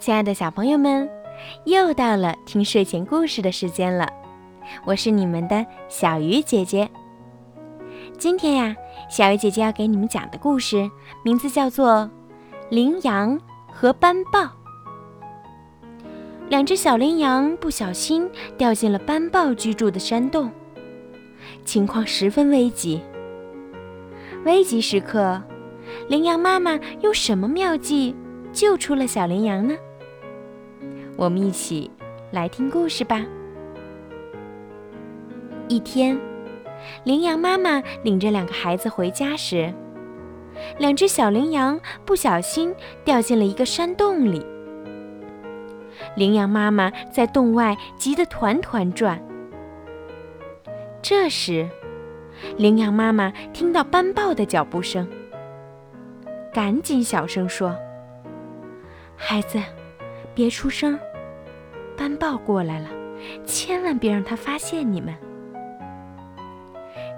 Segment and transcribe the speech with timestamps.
[0.00, 1.06] 亲爱的小朋友们，
[1.66, 4.08] 又到了听睡前故事的时间了。
[4.86, 6.88] 我是你们的小鱼姐姐。
[8.16, 8.74] 今天呀，
[9.10, 10.90] 小鱼姐姐要给你们讲的故事
[11.22, 11.92] 名字叫做
[12.70, 13.38] 《羚羊
[13.70, 14.40] 和斑豹》。
[16.48, 20.50] 两只小羚羊不小心掉进了斑豹居住的山洞，
[21.66, 23.02] 情况十分危急。
[24.46, 25.42] 危急时刻，
[26.08, 28.16] 羚羊妈妈用什么妙计
[28.50, 29.74] 救出了小羚羊呢？
[31.20, 31.90] 我们一起
[32.30, 33.22] 来听故事吧。
[35.68, 36.18] 一天，
[37.04, 39.70] 羚羊妈妈领着两个孩子回家时，
[40.78, 44.46] 两只小羚羊不小心掉进了一个山洞里。
[46.16, 49.22] 羚羊妈妈在洞外急得团团转。
[51.02, 51.68] 这时，
[52.56, 55.06] 羚羊妈妈听到斑豹的脚步声，
[56.50, 57.76] 赶紧小声说
[59.16, 59.60] ：“孩子，
[60.34, 60.98] 别出声。”
[62.00, 62.88] 斑豹过来了，
[63.44, 65.14] 千万别让他发现你们。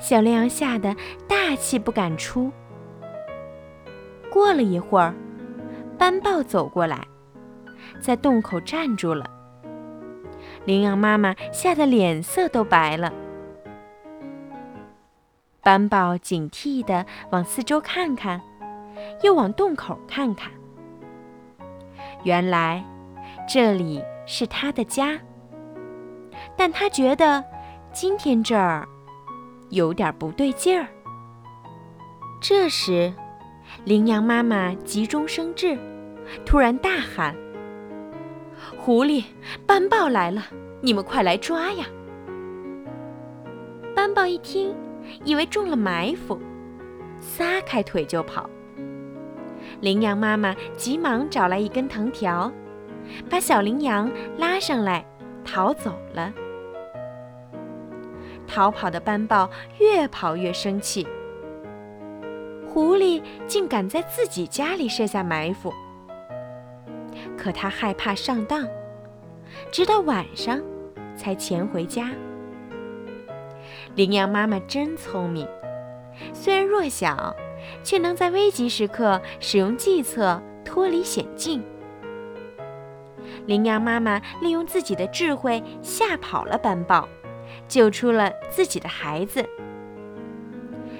[0.00, 0.92] 小羚羊吓得
[1.28, 2.50] 大气不敢出。
[4.28, 5.14] 过了一会儿，
[5.96, 7.06] 斑豹走过来，
[8.00, 9.24] 在洞口站住了。
[10.64, 13.12] 羚羊妈妈吓得脸色都白了。
[15.62, 18.42] 斑豹警惕地往四周看看，
[19.22, 20.50] 又往洞口看看。
[22.24, 22.84] 原来，
[23.48, 24.02] 这里。
[24.26, 25.18] 是他的家，
[26.56, 27.42] 但他觉得
[27.92, 28.86] 今天这儿
[29.70, 30.86] 有点不对劲儿。
[32.40, 33.12] 这时，
[33.84, 35.78] 羚羊妈妈急中生智，
[36.44, 37.34] 突然大喊
[38.78, 39.24] ：“狐狸，
[39.66, 40.42] 斑豹来了！
[40.80, 41.86] 你们快来抓呀！”
[43.94, 44.74] 斑豹一听，
[45.24, 46.38] 以为中了埋伏，
[47.20, 48.48] 撒开腿就跑。
[49.80, 52.52] 羚羊妈妈急忙找来一根藤条。
[53.28, 55.04] 把小羚羊拉上来，
[55.44, 56.32] 逃走了。
[58.46, 61.06] 逃跑的斑豹越跑越生气。
[62.68, 65.72] 狐狸竟敢在自己家里设下埋伏，
[67.36, 68.66] 可他害怕上当，
[69.70, 70.60] 直到晚上
[71.16, 72.10] 才潜回家。
[73.94, 75.46] 羚羊妈妈真聪明，
[76.32, 77.36] 虽然弱小，
[77.82, 81.62] 却能在危急时刻使用计策脱离险境。
[83.46, 87.08] 羚羊妈妈利用自己的智慧吓跑了斑豹，
[87.68, 89.48] 救出了自己的孩子。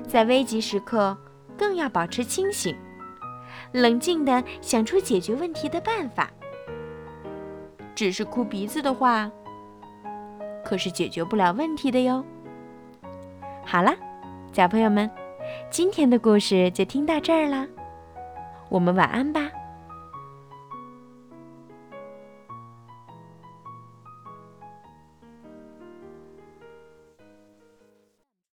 [0.06, 1.16] 在危急时刻，
[1.56, 2.76] 更要保持清醒，
[3.72, 6.30] 冷静地想出解决问题的办法。
[7.94, 9.30] 只是哭鼻子的话，
[10.64, 12.24] 可是解决不了问题的哟。
[13.64, 13.94] 好了，
[14.52, 15.08] 小朋友们，
[15.70, 17.66] 今天的故事就听到这儿了，
[18.68, 19.50] 我们晚安吧。